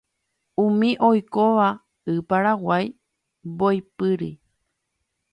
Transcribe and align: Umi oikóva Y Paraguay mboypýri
Umi 0.63 0.91
oikóva 1.09 1.67
Y 2.15 2.17
Paraguay 2.29 2.85
mboypýri 3.49 4.31